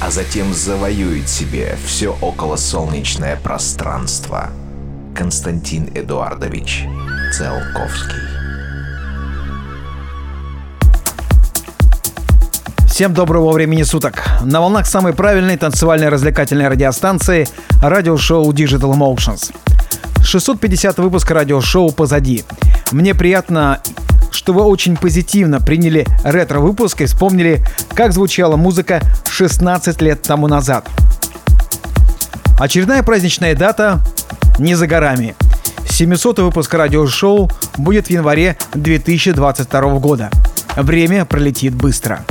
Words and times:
а 0.00 0.10
затем 0.10 0.54
завоюет 0.54 1.28
себе 1.28 1.76
все 1.84 2.16
околосолнечное 2.20 3.36
пространство. 3.36 4.50
Константин 5.14 5.90
Эдуардович 5.94 6.84
Целковский. 7.36 8.22
Всем 12.86 13.14
доброго 13.14 13.52
времени 13.52 13.82
суток. 13.82 14.24
На 14.42 14.60
волнах 14.60 14.86
самой 14.86 15.12
правильной 15.12 15.56
танцевальной 15.56 16.08
развлекательной 16.08 16.68
радиостанции 16.68 17.48
радиошоу 17.80 18.50
Digital 18.52 18.92
Emotions. 18.92 19.52
650 20.24 20.98
выпуск 20.98 21.30
радиошоу 21.30 21.90
позади. 21.90 22.44
Мне 22.92 23.14
приятно 23.14 23.80
что 24.38 24.52
вы 24.52 24.62
очень 24.62 24.96
позитивно 24.96 25.60
приняли 25.60 26.06
ретро-выпуск 26.22 27.00
и 27.00 27.06
вспомнили, 27.06 27.60
как 27.92 28.12
звучала 28.12 28.54
музыка 28.54 29.02
16 29.28 30.00
лет 30.00 30.22
тому 30.22 30.46
назад. 30.46 30.88
Очередная 32.56 33.02
праздничная 33.02 33.56
дата 33.56 34.00
не 34.60 34.76
за 34.76 34.86
горами. 34.86 35.34
700 35.90 36.38
выпуск 36.38 36.72
радиошоу 36.72 37.50
будет 37.78 38.06
в 38.06 38.10
январе 38.10 38.56
2022 38.74 39.98
года. 39.98 40.30
Время 40.76 41.24
пролетит 41.24 41.74
быстро. 41.74 42.24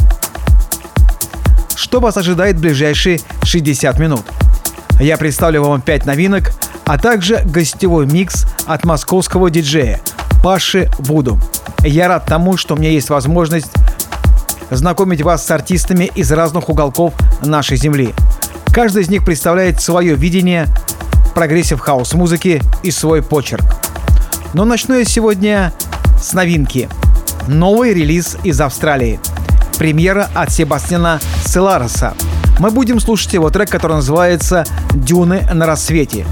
Что 1.75 1.99
вас 1.99 2.15
ожидает 2.15 2.55
в 2.55 2.61
ближайшие 2.61 3.19
60 3.43 3.99
минут? 3.99 4.23
Я 5.01 5.17
представлю 5.17 5.61
вам 5.63 5.81
5 5.81 6.05
новинок, 6.05 6.53
а 6.85 6.97
также 6.97 7.41
гостевой 7.43 8.05
микс 8.05 8.45
от 8.65 8.85
московского 8.85 9.49
диджея 9.49 9.99
Паши 10.43 10.89
Вуду– 10.99 11.39
я 11.83 12.07
рад 12.07 12.25
тому, 12.25 12.57
что 12.57 12.75
у 12.75 12.77
меня 12.77 12.89
есть 12.89 13.09
возможность 13.09 13.71
знакомить 14.69 15.21
вас 15.21 15.45
с 15.45 15.51
артистами 15.51 16.11
из 16.15 16.31
разных 16.31 16.69
уголков 16.69 17.13
нашей 17.41 17.77
земли. 17.77 18.13
Каждый 18.73 19.03
из 19.03 19.09
них 19.09 19.23
представляет 19.23 19.81
свое 19.81 20.15
видение 20.15 20.67
прогрессив 21.33 21.79
хаус 21.79 22.13
музыки 22.13 22.61
и 22.83 22.91
свой 22.91 23.21
почерк. 23.21 23.63
Но 24.53 24.65
начну 24.65 24.95
я 24.97 25.05
сегодня 25.05 25.71
с 26.21 26.33
новинки. 26.33 26.89
Новый 27.47 27.93
релиз 27.93 28.37
из 28.43 28.59
Австралии. 28.59 29.19
Премьера 29.77 30.27
от 30.33 30.51
Себастьяна 30.51 31.19
Селароса. 31.45 32.13
Мы 32.59 32.71
будем 32.71 32.99
слушать 32.99 33.33
его 33.33 33.49
трек, 33.49 33.69
который 33.69 33.97
называется 33.97 34.65
«Дюны 34.93 35.47
на 35.53 35.67
рассвете». 35.67 36.25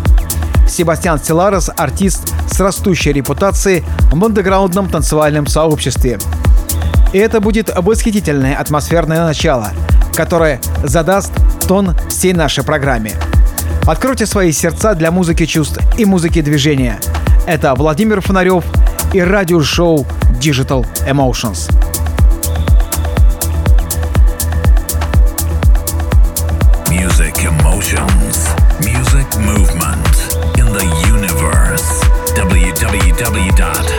Себастьян 0.67 1.19
Селарос– 1.19 1.69
артист 1.77 2.33
с 2.49 2.59
растущей 2.59 3.13
репутацией 3.13 3.83
в 4.11 4.23
андеграундном 4.23 4.89
танцевальном 4.89 5.47
сообществе. 5.47 6.19
И 7.13 7.17
это 7.17 7.39
будет 7.39 7.71
восхитительное 7.75 8.55
атмосферное 8.55 9.23
начало, 9.23 9.69
которое 10.15 10.59
задаст 10.83 11.31
тон 11.67 11.95
всей 12.09 12.33
нашей 12.33 12.63
программе. 12.63 13.13
Откройте 13.87 14.25
свои 14.25 14.51
сердца 14.51 14.95
для 14.95 15.11
музыки 15.11 15.45
чувств 15.45 15.79
и 15.97 16.05
музыки 16.05 16.41
движения. 16.41 16.99
Это 17.45 17.75
Владимир 17.75 18.21
Фонарев 18.21 18.65
и 19.13 19.21
радиошоу 19.21 20.05
Digital 20.41 20.85
Emotions. 21.07 21.71
www 33.25 33.94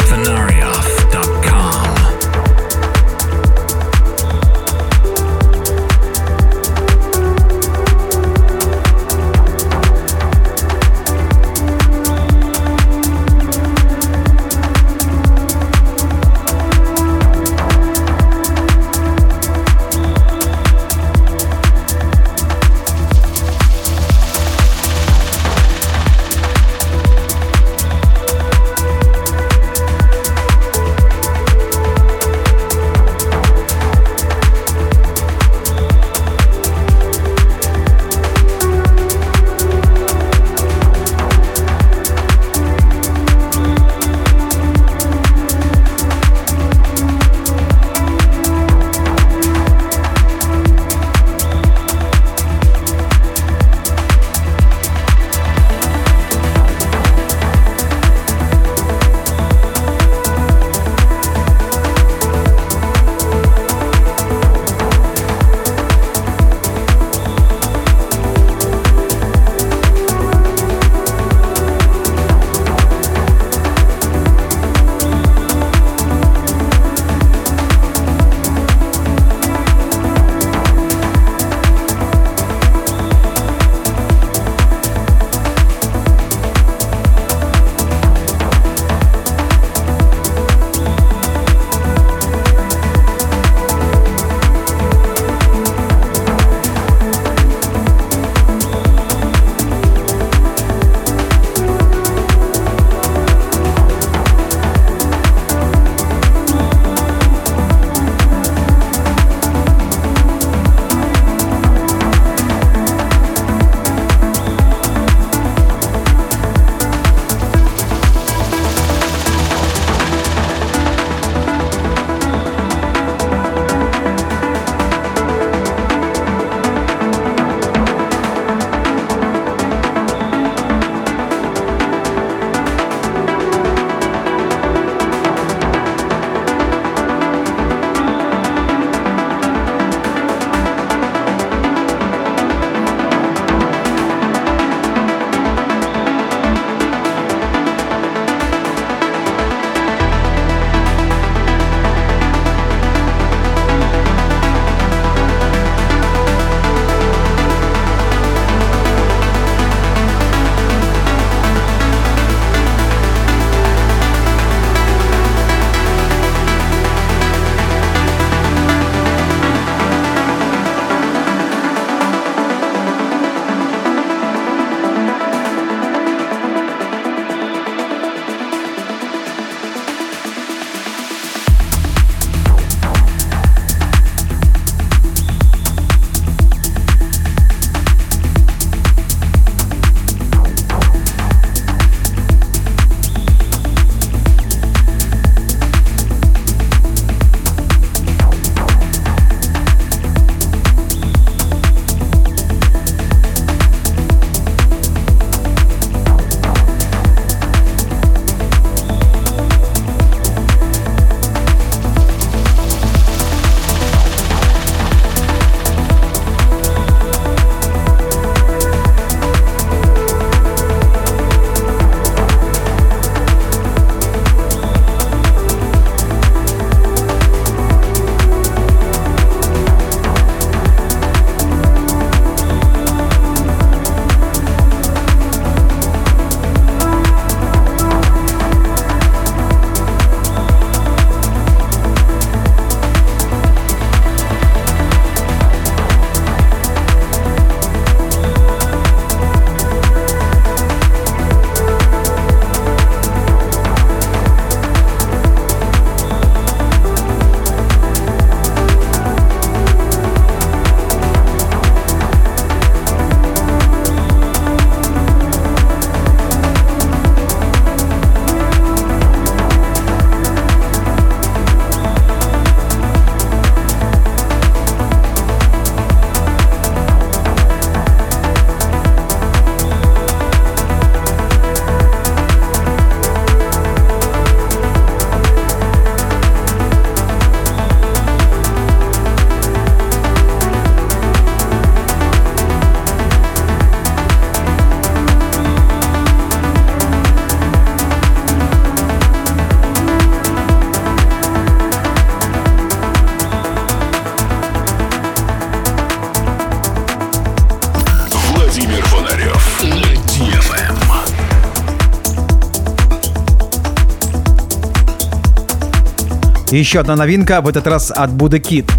Еще 316.57 316.81
одна 316.81 316.97
новинка, 316.97 317.43
в 317.43 317.49
этот 317.49 317.67
раз 317.67 317.91
от 317.91 318.11
Будда 318.12 318.38
Кит. 318.38 318.73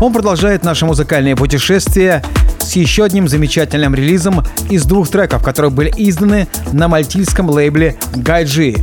Он 0.00 0.14
продолжает 0.14 0.64
наше 0.64 0.86
музыкальное 0.86 1.36
путешествие 1.36 2.24
с 2.58 2.72
еще 2.74 3.04
одним 3.04 3.28
замечательным 3.28 3.94
релизом 3.94 4.42
из 4.70 4.86
двух 4.86 5.10
треков, 5.10 5.42
которые 5.42 5.70
были 5.70 5.92
изданы 5.94 6.48
на 6.72 6.88
мальтийском 6.88 7.50
лейбле 7.50 7.98
Гайджи 8.16 8.76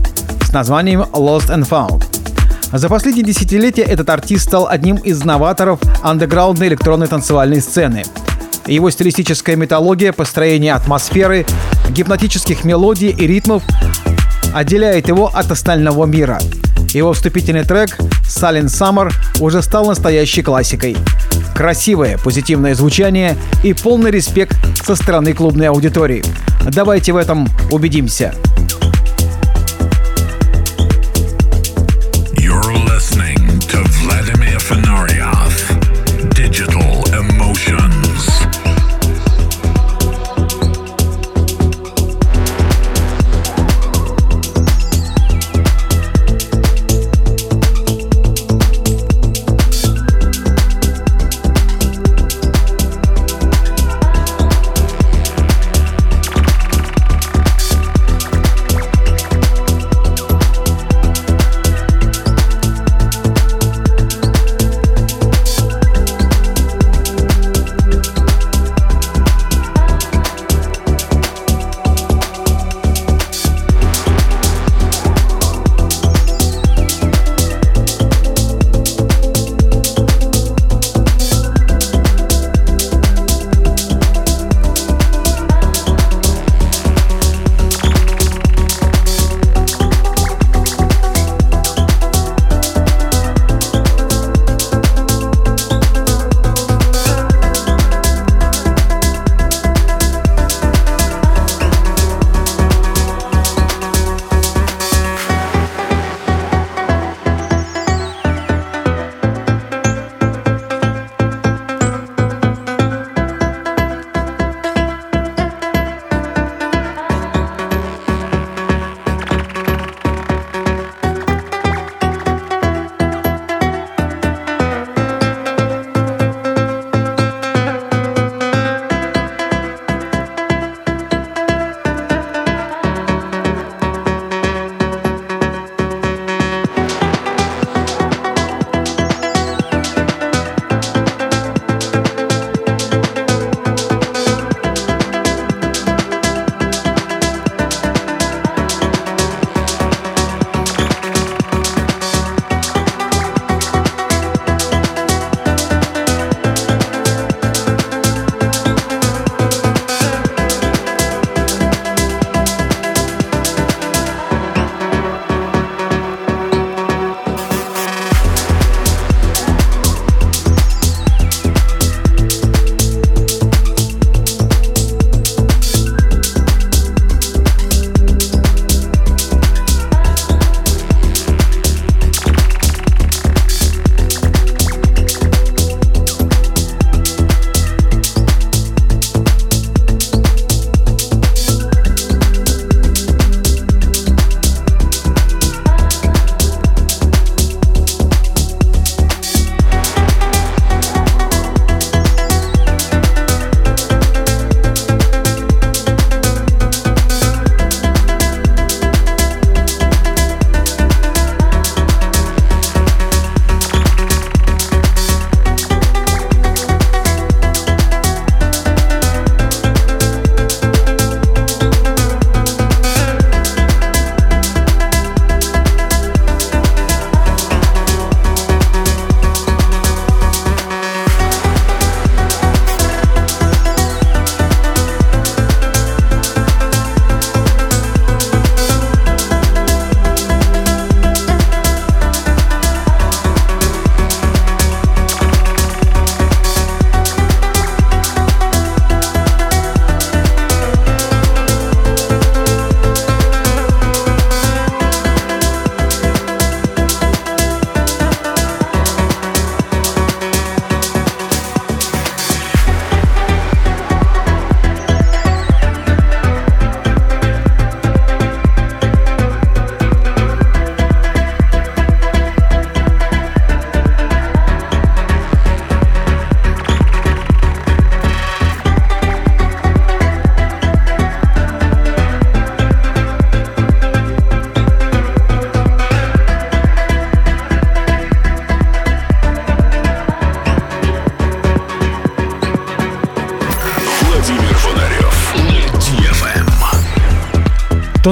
с 0.43 0.53
названием 0.53 1.01
Lost 1.13 1.49
and 1.49 1.67
Found. 1.67 2.05
За 2.71 2.87
последние 2.87 3.25
десятилетия 3.25 3.81
этот 3.81 4.11
артист 4.11 4.45
стал 4.45 4.67
одним 4.67 4.97
из 4.97 5.23
новаторов 5.23 5.79
андеграундной 6.03 6.67
электронной 6.67 7.07
танцевальной 7.07 7.61
сцены. 7.61 8.03
Его 8.67 8.91
стилистическая 8.91 9.55
металлогия, 9.55 10.13
построение 10.13 10.73
атмосферы, 10.73 11.47
гипнотических 11.89 12.63
мелодий 12.63 13.09
и 13.09 13.25
ритмов 13.25 13.63
отделяет 14.53 15.07
его 15.07 15.31
от 15.33 15.49
остального 15.49 16.05
мира. 16.05 16.39
Его 16.95 17.11
вступительный 17.11 17.65
трек 17.65 17.97
«Silent 18.23 18.67
Summer» 18.67 19.11
уже 19.41 19.61
стал 19.61 19.85
настоящей 19.85 20.41
классикой. 20.41 20.95
Красивое, 21.53 22.17
позитивное 22.17 22.73
звучание 22.73 23.35
и 23.65 23.73
полный 23.73 24.11
респект 24.11 24.55
со 24.81 24.95
стороны 24.95 25.33
клубной 25.33 25.67
аудитории. 25.67 26.23
Давайте 26.71 27.11
в 27.11 27.17
этом 27.17 27.49
убедимся. 27.69 28.33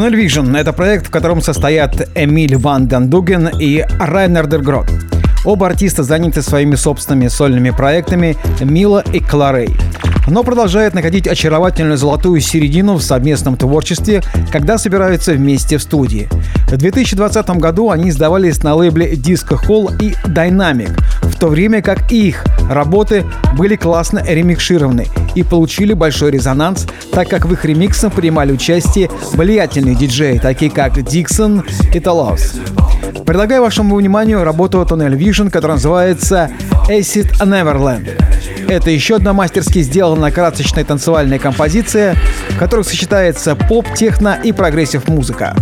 Tunnel 0.04 0.22
Vision— 0.22 0.58
это 0.60 0.74
проект, 0.74 1.08
в 1.08 1.12
котором 1.12 1.42
состоят 1.42 2.10
Эмиль 2.14 2.58
Ван 2.58 2.88
Дандуген 2.88 3.50
и 3.58 3.86
Райнер 4.02 4.48
Дергрот. 4.48 4.92
Оба 5.46 5.68
артиста 5.68 6.04
заняты 6.04 6.42
своими 6.42 6.76
собственными 6.76 7.30
сольными 7.30 7.70
проектами 7.70 8.36
Мила 8.60 9.02
и 9.14 9.22
Кларей 9.22 9.74
но 10.28 10.44
продолжает 10.44 10.94
находить 10.94 11.28
очаровательную 11.28 11.98
золотую 11.98 12.40
середину 12.42 12.96
в 12.96 13.04
совместном 13.04 13.58
творчестве, 13.58 14.22
когда 14.52 14.78
собираются 14.78 15.34
вместе 15.34 15.78
в 15.78 15.82
студии. 15.82 16.30
В 16.68 16.78
2020 16.78 17.50
году 17.58 17.92
они 17.92 18.12
сдавались 18.12 18.64
на 18.64 18.76
лейбле 18.76 19.14
Disco 19.14 19.60
Hall 19.68 19.92
и 20.02 20.14
Dynamic, 20.28 20.92
в 21.24 21.40
то 21.40 21.48
время 21.48 21.82
как 21.82 22.12
их 22.12 22.44
работы 22.70 23.26
были 23.58 23.76
классно 23.76 24.24
ремикшированы 24.26 25.08
и 25.36 25.44
получили 25.44 25.94
большой 25.94 26.32
резонанс, 26.32 26.88
так 27.12 27.30
как 27.30 27.46
в 27.46 27.54
их 27.54 27.66
ремиксах 27.66 28.14
принимали 28.14 28.52
участие 28.52 29.10
влиятельные 29.34 29.96
диджеи, 29.96 30.38
такие 30.38 30.72
как 30.72 31.02
Dixon 31.02 31.64
и 31.94 32.00
Tale 32.00 32.24
Of 32.24 32.36
Us. 32.36 32.54
Предлагаю 33.26 33.62
вашему 33.62 33.96
вниманию 33.96 34.44
работу 34.44 34.82
Tunnel 34.82 35.18
Vision, 35.18 35.50
которая 35.50 35.78
называется 35.78 36.52
Acid 36.90 37.32
Neverland. 37.40 38.10
Это 38.68 38.90
еще 38.90 39.16
одна 39.16 39.34
мастерски 39.34 39.82
сделанная 39.82 40.32
красочная 40.32 40.84
танцевальная 40.84 41.40
композиция, 41.40 42.16
в 42.50 42.58
которой 42.58 42.84
сочетается 42.84 43.56
поп, 43.56 43.86
техно 43.96 44.38
и 44.44 44.52
прогрессив 44.52 45.08
музыка. 45.08 45.56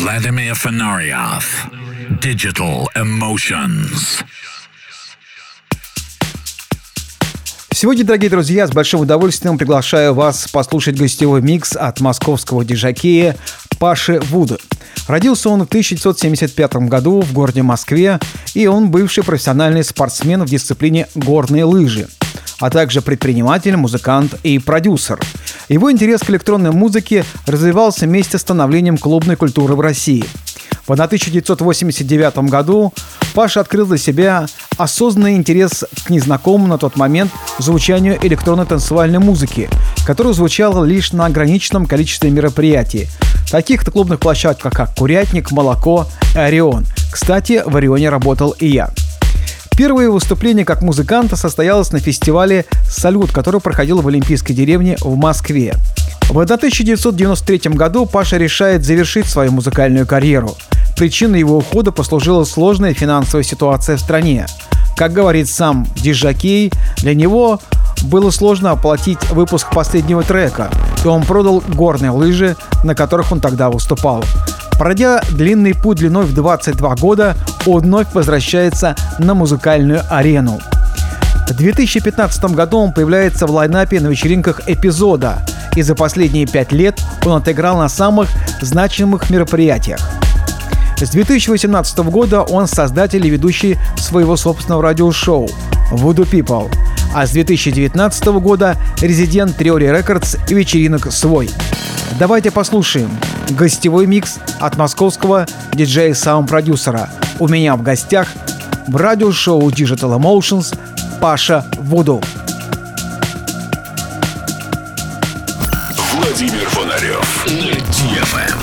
Vladimir 0.00 0.54
Fenarioff. 0.54 1.42
Digital 2.22 2.86
Emotions. 2.94 4.22
Сегодня, 7.72 8.04
дорогие 8.04 8.30
друзья, 8.30 8.68
с 8.68 8.70
большим 8.70 9.00
удовольствием 9.00 9.58
приглашаю 9.58 10.14
вас 10.14 10.46
послушать 10.46 10.96
гостевой 10.96 11.42
микс 11.42 11.74
от 11.74 12.00
московского 12.00 12.64
диджакея 12.64 13.36
Паши 13.80 14.20
Вуда. 14.20 14.58
Родился 15.08 15.48
он 15.48 15.62
в 15.62 15.68
1975 15.68 16.74
году 16.88 17.20
в 17.20 17.32
городе 17.32 17.62
Москве, 17.62 18.20
и 18.54 18.68
он 18.68 18.90
бывший 18.92 19.24
профессиональный 19.24 19.82
спортсмен 19.82 20.44
в 20.44 20.48
дисциплине 20.48 21.08
горные 21.16 21.64
лыжи, 21.64 22.06
а 22.60 22.70
также 22.70 23.02
предприниматель, 23.02 23.76
музыкант 23.76 24.36
и 24.44 24.60
продюсер. 24.60 25.18
Его 25.68 25.92
интерес 25.92 26.20
к 26.20 26.30
электронной 26.30 26.72
музыке 26.72 27.24
развивался 27.46 28.06
вместе 28.06 28.38
с 28.38 28.42
становлением 28.42 28.98
клубной 28.98 29.36
культуры 29.36 29.74
в 29.74 29.80
России– 29.80 30.24
в 30.88 30.92
1989 30.92 32.48
году 32.48 32.94
Паша 33.34 33.60
открыл 33.60 33.86
для 33.86 33.98
себя 33.98 34.46
осознанный 34.78 35.36
интерес 35.36 35.84
к 36.04 36.08
незнакомому 36.08 36.66
на 36.66 36.78
тот 36.78 36.96
момент 36.96 37.30
звучанию 37.58 38.18
электронной 38.22 38.64
танцевальной 38.64 39.18
музыки, 39.18 39.68
которая 40.06 40.32
звучала 40.32 40.82
лишь 40.86 41.12
на 41.12 41.26
ограниченном 41.26 41.84
количестве 41.84 42.30
мероприятий, 42.30 43.06
таких 43.50 43.84
клубных 43.84 44.18
площадках, 44.18 44.72
как 44.72 44.94
«Курятник», 44.94 45.50
«Молоко» 45.50 46.06
и 46.34 46.38
«Орион». 46.38 46.86
Кстати, 47.12 47.62
в 47.66 47.76
«Орионе» 47.76 48.08
работал 48.08 48.52
и 48.58 48.68
я. 48.68 48.90
Первое 49.78 50.10
выступление 50.10 50.64
как 50.64 50.82
музыканта 50.82 51.36
состоялось 51.36 51.92
на 51.92 52.00
фестивале 52.00 52.64
«Салют», 52.90 53.30
который 53.30 53.60
проходил 53.60 54.00
в 54.00 54.08
Олимпийской 54.08 54.52
деревне 54.52 54.96
в 55.02 55.14
Москве. 55.14 55.76
В 56.30 56.40
1993 56.40 57.70
году 57.74 58.04
Паша 58.04 58.38
решает 58.38 58.84
завершить 58.84 59.26
свою 59.26 59.52
музыкальную 59.52 60.04
карьеру. 60.04 60.56
Причиной 60.96 61.38
его 61.38 61.58
ухода 61.58 61.92
послужила 61.92 62.42
сложная 62.42 62.92
финансовая 62.92 63.44
ситуация 63.44 63.96
в 63.96 64.00
стране. 64.00 64.46
Как 64.96 65.12
говорит 65.12 65.48
сам 65.48 65.86
Диджакей, 65.94 66.72
для 66.96 67.14
него 67.14 67.60
было 68.02 68.32
сложно 68.32 68.72
оплатить 68.72 69.30
выпуск 69.30 69.72
последнего 69.72 70.24
трека, 70.24 70.72
и 71.04 71.06
он 71.06 71.22
продал 71.22 71.62
горные 71.68 72.10
лыжи, 72.10 72.56
на 72.82 72.96
которых 72.96 73.30
он 73.30 73.38
тогда 73.38 73.70
выступал. 73.70 74.24
Пройдя 74.78 75.20
длинный 75.32 75.74
путь 75.74 75.98
длиной 75.98 76.24
в 76.24 76.32
22 76.32 76.94
года, 76.96 77.36
он 77.66 77.80
вновь 77.80 78.06
возвращается 78.14 78.94
на 79.18 79.34
музыкальную 79.34 80.02
арену. 80.08 80.60
В 81.48 81.54
2015 81.54 82.44
году 82.54 82.78
он 82.78 82.92
появляется 82.92 83.46
в 83.46 83.50
лайнапе 83.50 84.00
на 84.00 84.06
вечеринках 84.06 84.62
эпизода, 84.68 85.44
и 85.74 85.82
за 85.82 85.96
последние 85.96 86.46
пять 86.46 86.70
лет 86.70 87.00
он 87.24 87.32
отыграл 87.32 87.78
на 87.78 87.88
самых 87.88 88.28
значимых 88.60 89.30
мероприятиях. 89.30 90.00
С 90.96 91.10
2018 91.10 91.98
года 91.98 92.42
он 92.42 92.68
создатель 92.68 93.26
и 93.26 93.30
ведущий 93.30 93.78
своего 93.96 94.36
собственного 94.36 94.82
радиошоу 94.82 95.48
Voodoo 95.90 96.28
People, 96.28 96.72
а 97.14 97.26
с 97.26 97.30
2019 97.30 98.24
года 98.40 98.76
резидент 99.00 99.60
Theory 99.60 100.02
Records 100.02 100.38
и 100.48 100.54
вечеринок 100.54 101.12
«Свой». 101.12 101.50
Давайте 102.18 102.50
послушаем 102.50 103.10
гостевой 103.50 104.06
микс 104.06 104.38
от 104.60 104.76
московского 104.76 105.46
диджея-саунд-продюсера. 105.72 107.08
У 107.38 107.48
меня 107.48 107.76
в 107.76 107.82
гостях 107.82 108.28
в 108.86 108.96
радиошоу 108.96 109.68
Digital 109.70 110.18
Emotions 110.18 110.76
Паша 111.20 111.64
Вуду. 111.78 112.22
Владимир 116.14 116.68
Фонарев 116.68 117.46
на 117.46 117.72
DFM. 117.92 118.58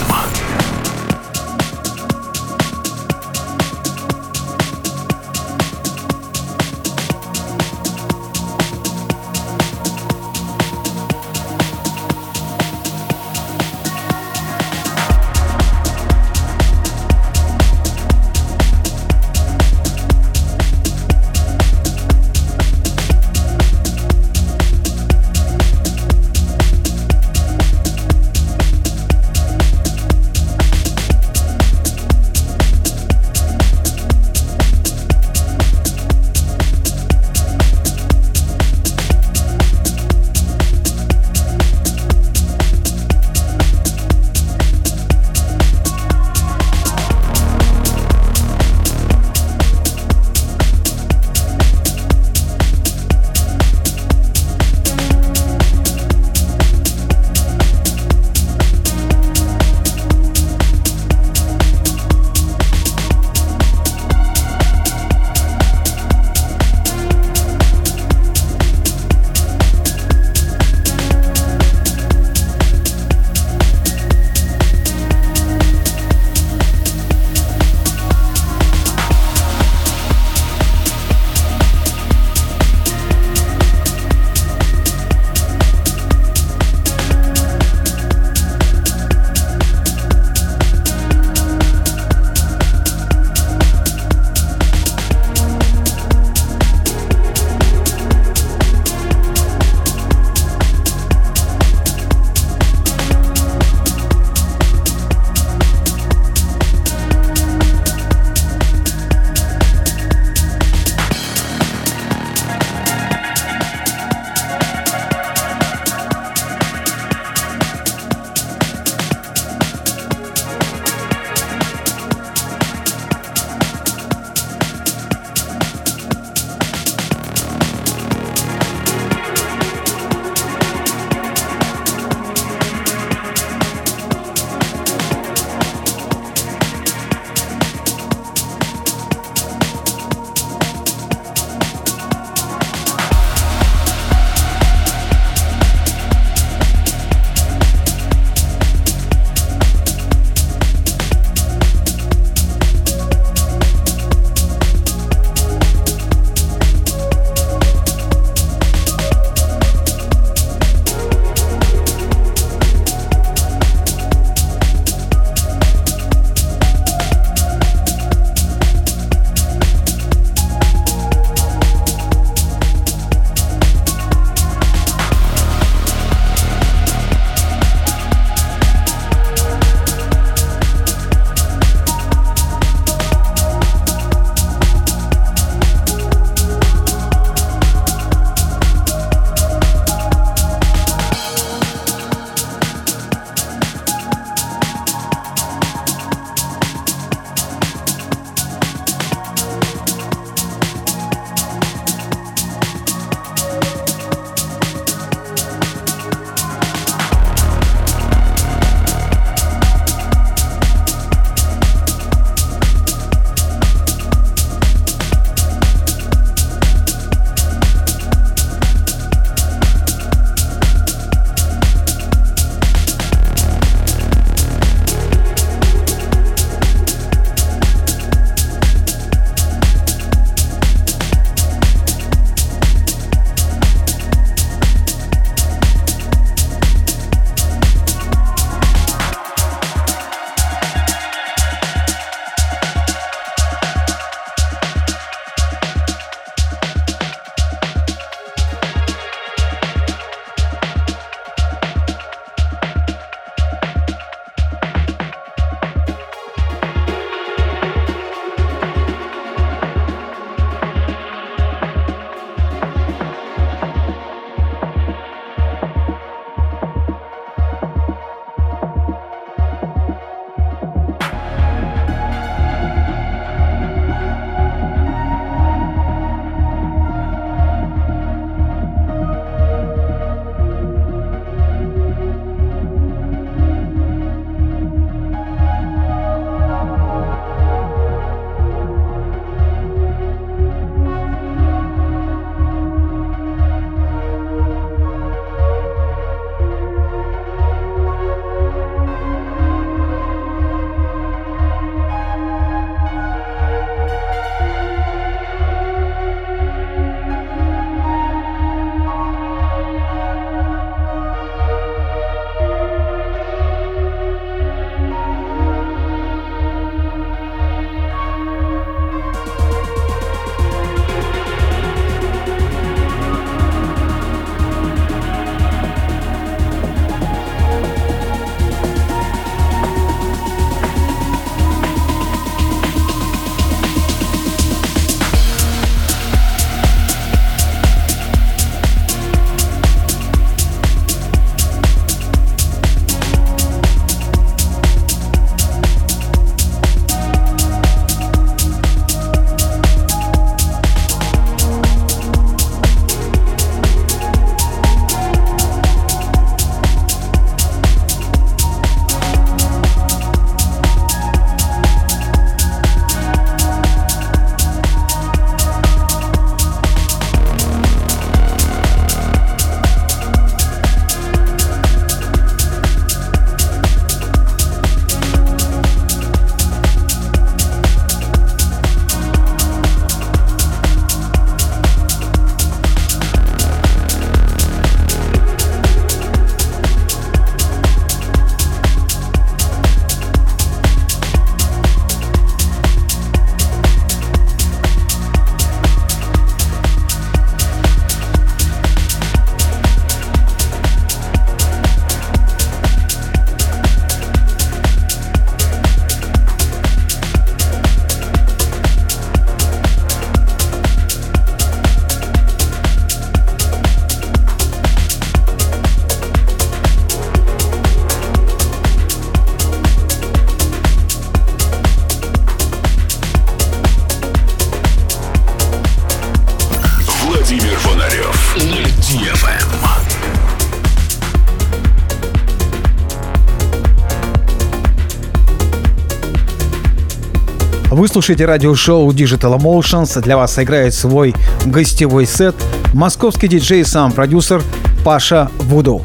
Вы 437.86 437.90
слушаете 437.90 438.26
радиошоу 438.26 438.92
Digital 438.92 439.38
Emotions. 439.38 440.02
Для 440.02 440.18
вас 440.18 440.40
играет 440.40 440.74
свой 440.74 441.14
гостевой 441.46 442.08
сет 442.08 442.34
московский 442.74 443.28
диджей 443.28 443.60
и 443.60 443.64
сам 443.64 443.92
продюсер 443.92 444.42
Паша 444.84 445.30
Вуду. 445.42 445.84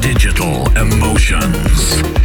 Digital 0.00 0.66
Emotions. 0.78 2.15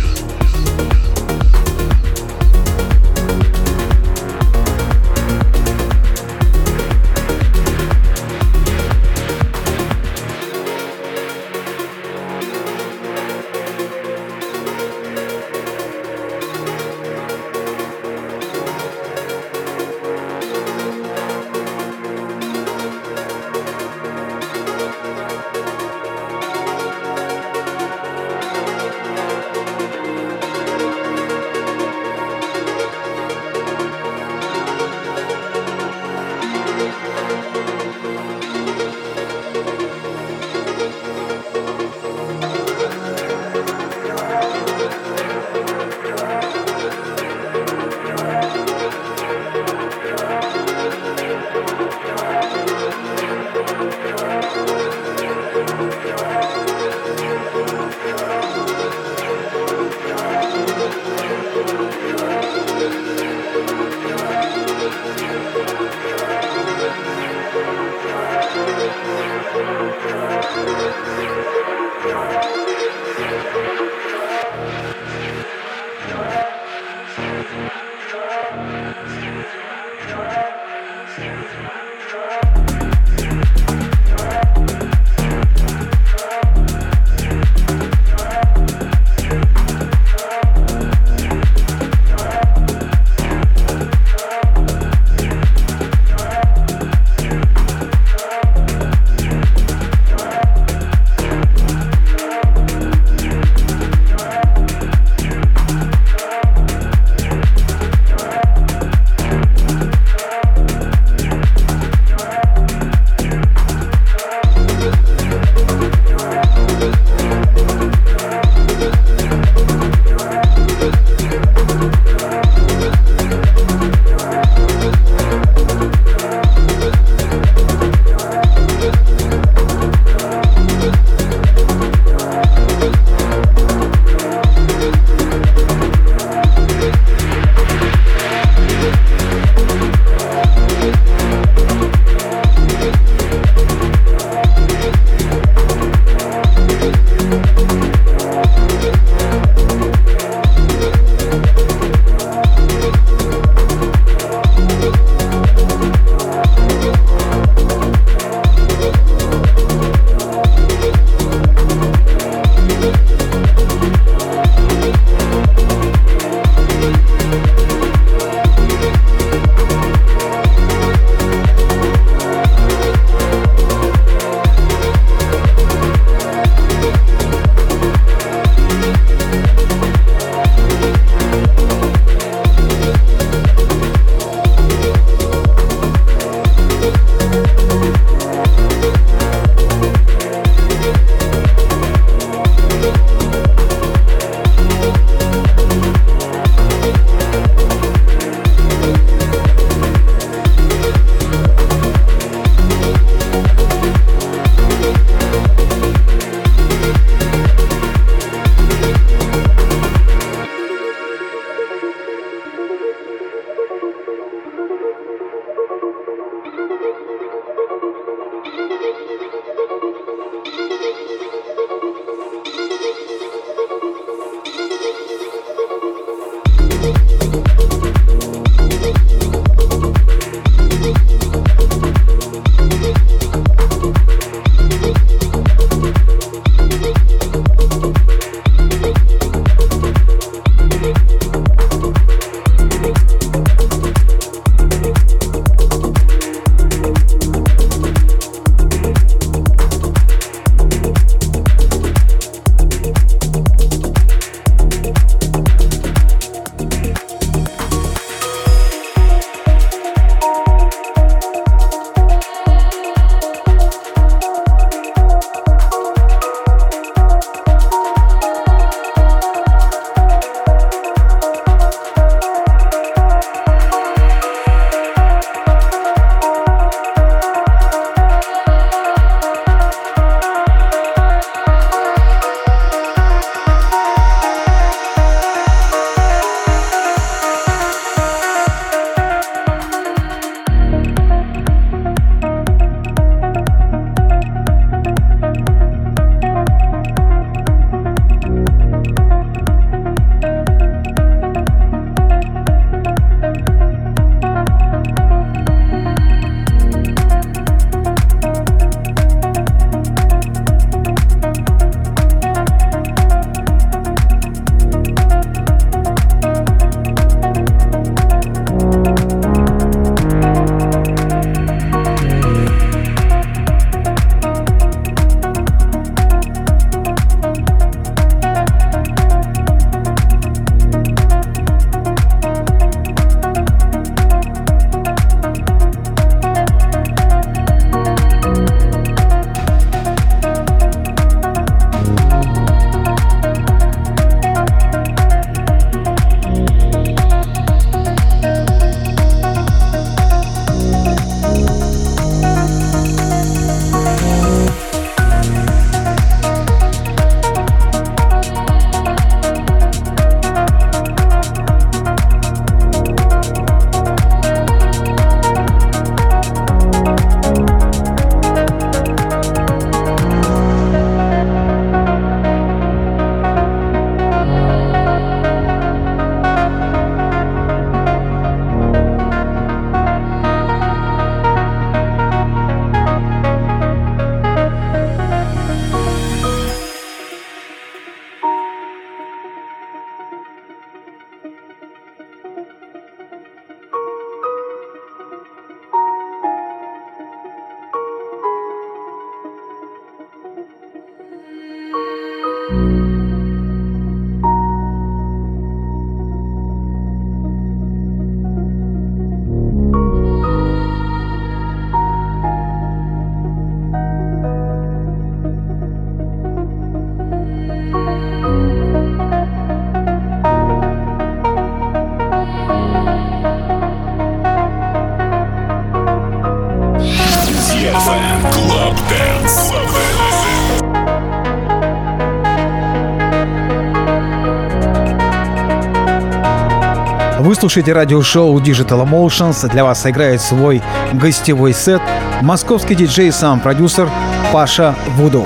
Слушаете 437.42 437.74
радиошоу 437.74 438.40
Digital 438.40 438.88
Emotions. 438.88 439.50
Для 439.50 439.64
вас 439.64 439.88
играет 439.88 440.22
свой 440.22 440.62
гостевой 440.94 441.54
сет 441.54 441.82
московский 442.22 442.76
диджей 442.76 443.08
и 443.08 443.12
сам 443.12 443.40
продюсер 443.40 443.90
Паша 444.32 444.76
Вуду. 444.96 445.26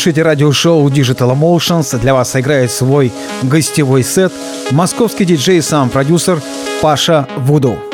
Слушаете 0.00 0.22
радиошоу 0.22 0.88
Digital 0.88 1.38
Emotions. 1.38 1.98
Для 1.98 2.14
вас 2.14 2.34
играет 2.34 2.70
свой 2.70 3.12
гостевой 3.42 4.02
сет 4.02 4.32
московский 4.70 5.26
диджей 5.26 5.58
и 5.58 5.60
сам 5.60 5.90
продюсер 5.90 6.40
Паша 6.80 7.28
Вуду. 7.36 7.89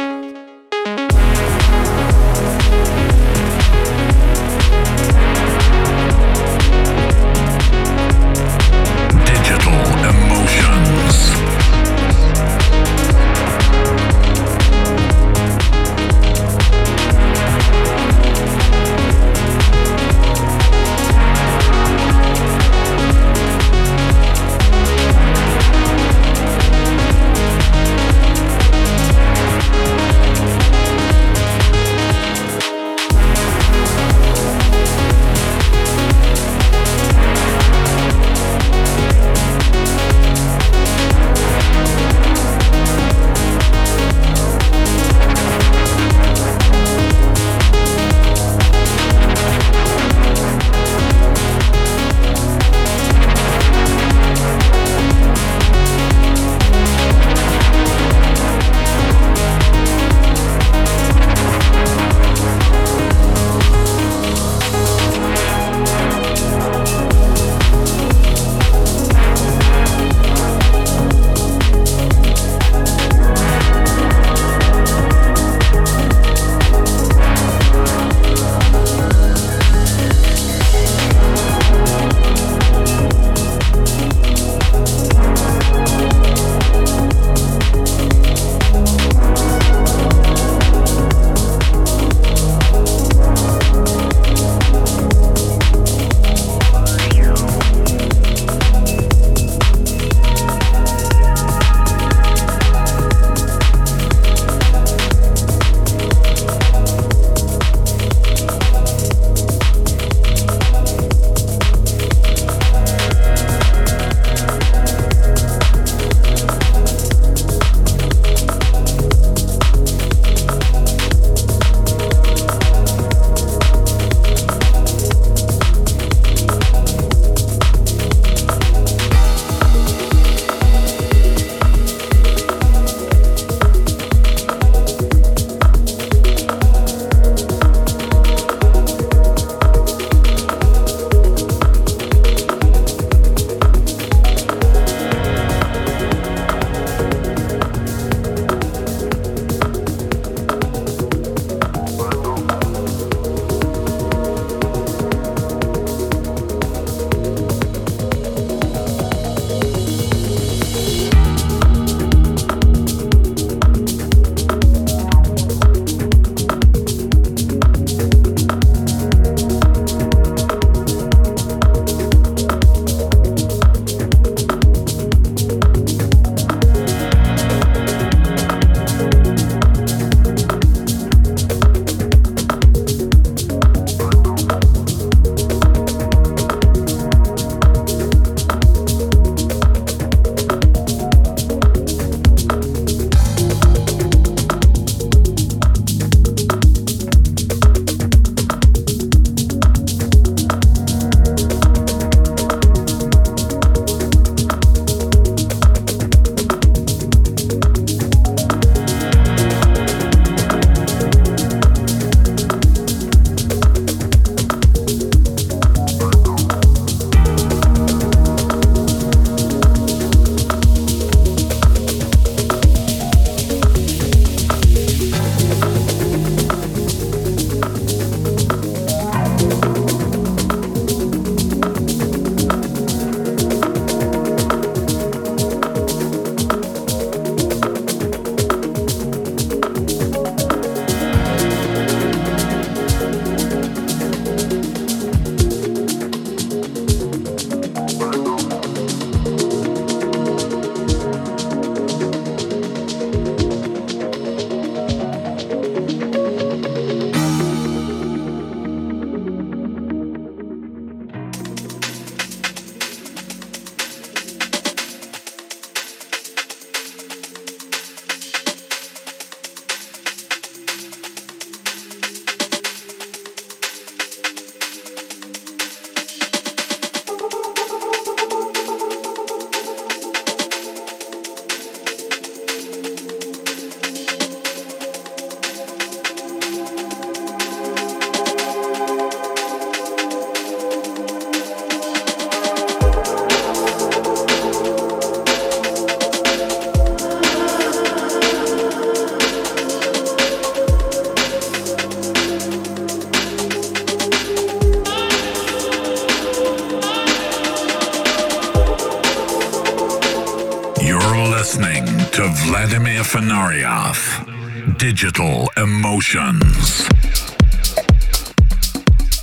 Digital 314.79 315.47
Emotions. 315.57 316.87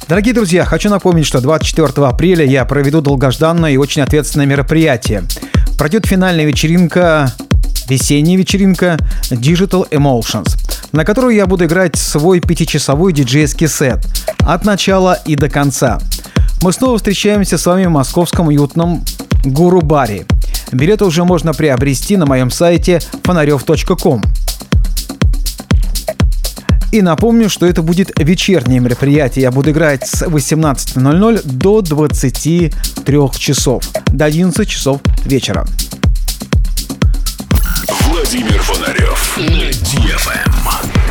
Дорогие 0.08 0.34
друзья, 0.34 0.66
хочу 0.66 0.90
напомнить, 0.90 1.28
что 1.28 1.42
24 1.42 2.08
апреля 2.08 2.44
я 2.44 2.66
проведу 2.66 3.02
долгожданное 3.02 3.72
и 3.72 3.78
очень 3.78 4.02
ответственное 4.02 4.48
мероприятие. 4.48 5.24
Пройдет 5.78 6.08
финальная 6.08 6.46
вечеринка, 6.46 7.32
весенняя 7.88 8.36
вечеринка 8.36 8.98
Digital 9.30 9.88
Emotions, 9.92 10.58
на 10.92 11.06
которую 11.06 11.36
я 11.36 11.46
буду 11.46 11.66
играть 11.66 11.98
свой 11.98 12.40
пятичасовой 12.40 13.14
диджейский 13.14 13.68
сет 13.68 14.00
от 14.40 14.66
начала 14.66 15.20
и 15.26 15.36
до 15.36 15.50
конца. 15.50 16.00
Мы 16.64 16.74
снова 16.74 16.98
встречаемся 16.98 17.60
с 17.60 17.66
вами 17.68 17.86
в 17.86 17.92
московском 17.92 18.48
уютном 18.48 19.06
Гуру 19.44 19.82
Баре. 19.82 20.26
Билеты 20.72 21.06
уже 21.06 21.24
можно 21.26 21.54
приобрести 21.54 22.18
на 22.18 22.26
моем 22.26 22.50
сайте 22.50 23.02
фонарев.ком. 23.24 24.24
И 26.94 27.02
напомню, 27.02 27.50
что 27.50 27.66
это 27.66 27.82
будет 27.82 28.12
вечернее 28.20 28.80
мероприятие. 28.80 29.42
Я 29.42 29.52
буду 29.52 29.72
играть 29.72 30.08
с 30.08 30.22
18.00 30.22 31.42
до 31.44 31.82
23 31.82 32.72
часов, 33.40 33.84
до 34.10 34.26
11 34.26 34.70
часов 34.70 35.02
вечера. 35.26 35.66
Владимир 38.06 38.62
Фонарев 38.62 39.38
на 39.40 39.72
DFM. 39.72 41.03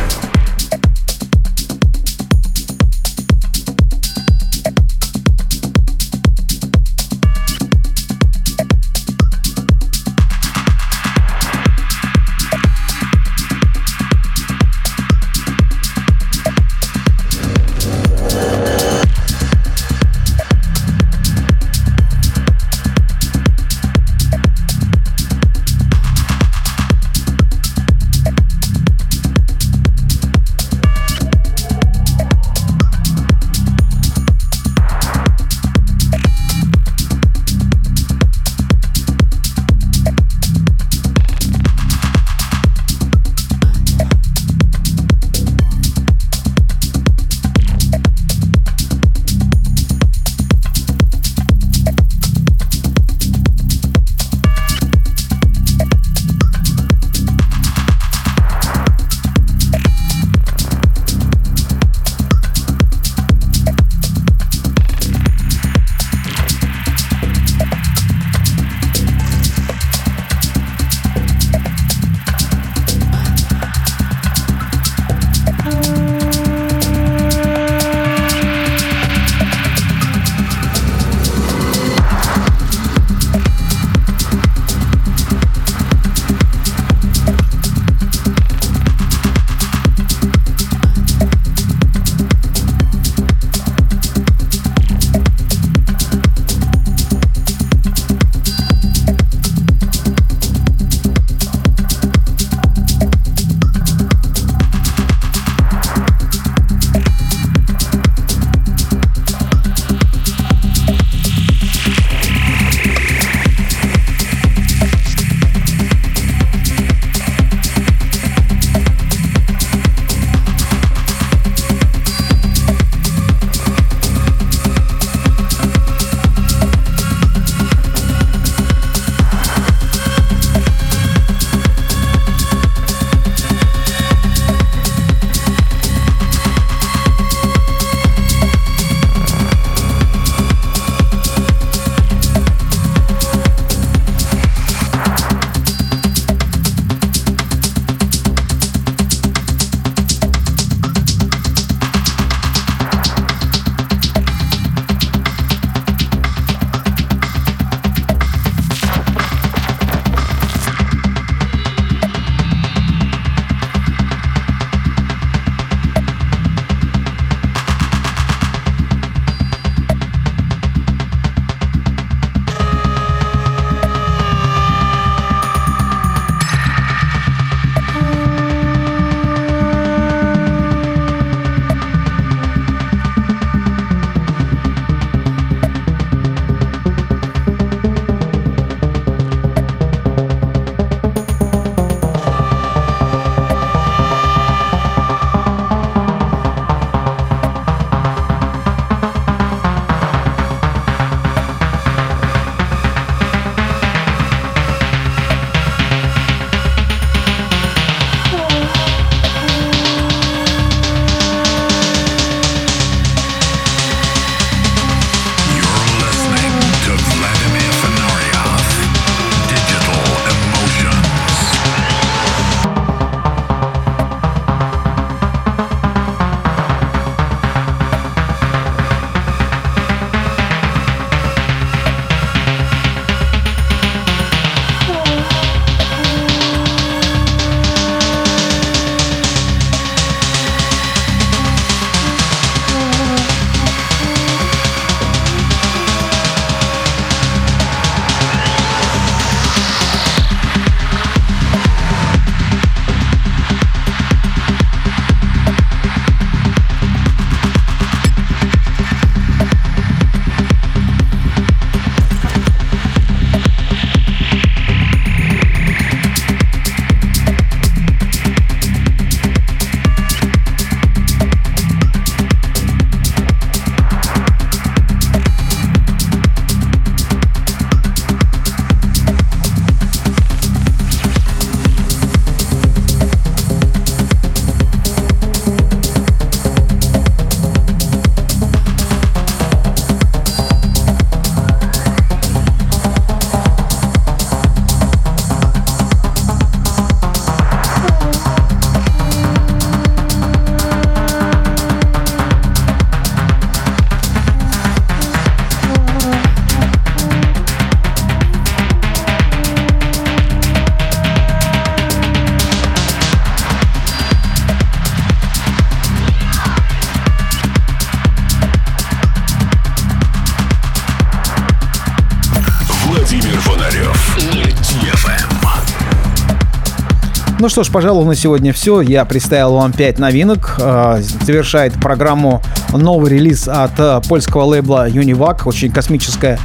Ну 327.43 327.49
что 327.49 327.63
ж, 327.63 327.71
пожалуй, 327.73 328.05
на 328.05 328.15
сегодня 328.15 328.53
все. 328.53 328.79
Я 328.79 329.03
представил 329.03 329.55
вам 329.55 329.73
5 329.73 329.99
новинок. 329.99 330.55
Э, 330.59 331.01
завершает 331.25 331.73
программу 331.73 332.41
новый 332.71 333.11
релиз 333.11 333.49
от 333.49 333.77
э, 333.79 333.99
польского 334.07 334.43
лейбла 334.43 334.87
Univac. 334.87 335.41
Очень 335.43 335.69
космическая, 335.69 336.39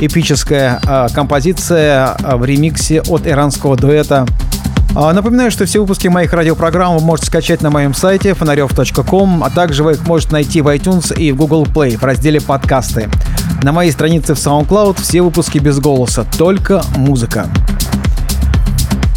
эпическая 0.00 0.80
э, 0.86 1.08
композиция 1.12 2.16
в 2.20 2.44
ремиксе 2.44 3.00
от 3.00 3.26
иранского 3.26 3.76
дуэта 3.76 4.26
Напоминаю, 4.94 5.50
что 5.50 5.66
все 5.66 5.80
выпуски 5.80 6.06
моих 6.06 6.32
радиопрограмм 6.32 6.96
вы 6.98 7.04
можете 7.04 7.26
скачать 7.26 7.60
на 7.60 7.70
моем 7.70 7.92
сайте 7.92 8.32
фонарев.ком, 8.32 9.42
а 9.42 9.50
также 9.50 9.82
вы 9.82 9.94
их 9.94 10.06
можете 10.06 10.34
найти 10.34 10.60
в 10.60 10.68
iTunes 10.68 11.12
и 11.18 11.32
в 11.32 11.36
Google 11.36 11.64
Play 11.64 11.98
в 11.98 12.04
разделе 12.04 12.40
«Подкасты». 12.40 13.10
На 13.64 13.72
моей 13.72 13.90
странице 13.90 14.36
в 14.36 14.38
SoundCloud 14.38 15.02
все 15.02 15.22
выпуски 15.22 15.58
без 15.58 15.80
голоса, 15.80 16.24
только 16.38 16.80
музыка. 16.96 17.48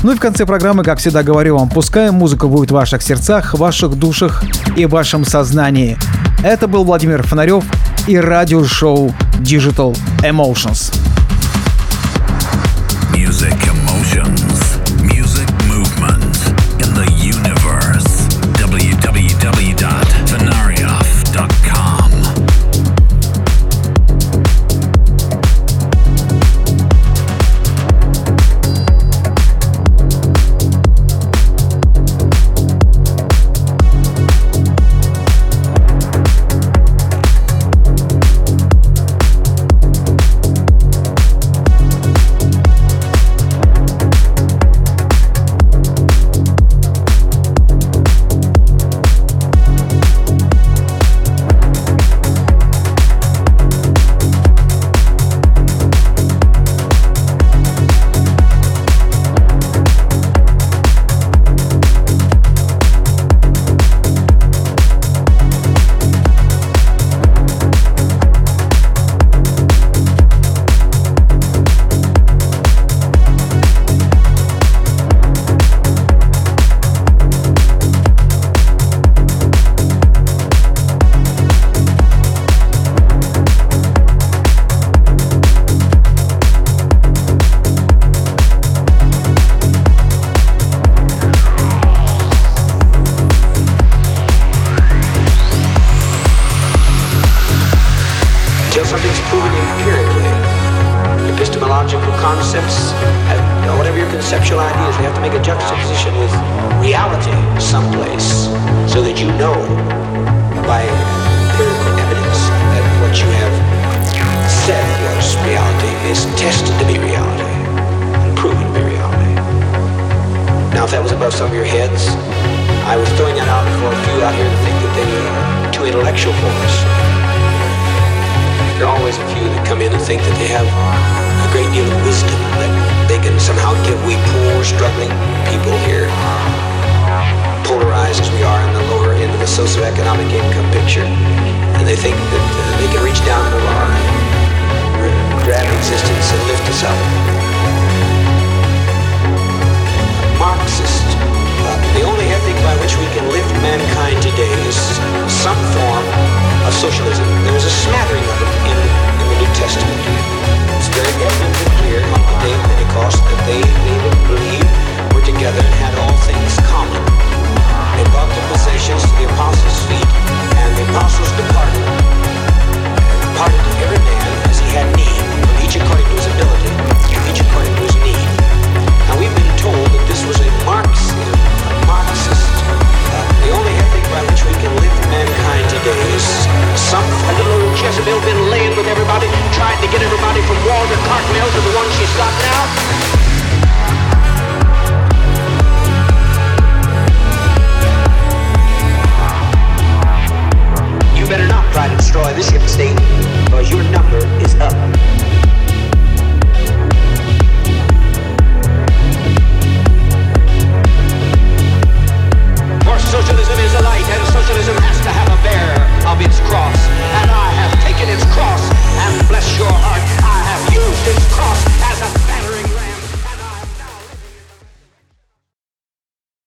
Ну 0.07 0.13
и 0.13 0.15
в 0.15 0.21
конце 0.21 0.45
программы, 0.45 0.85
как 0.85 0.99
всегда 0.99 1.21
говорю 1.21 1.57
вам, 1.57 1.67
пускай 1.67 2.11
музыка 2.11 2.47
будет 2.47 2.71
в 2.71 2.73
ваших 2.73 3.01
сердцах, 3.01 3.53
ваших 3.55 3.95
душах 3.99 4.41
и 4.77 4.85
вашем 4.85 5.25
сознании. 5.25 5.97
Это 6.45 6.69
был 6.69 6.85
Владимир 6.85 7.23
Фонарев 7.23 7.65
и 8.07 8.17
радиошоу 8.17 9.13
Digital 9.41 9.97
Emotions. 10.23 11.06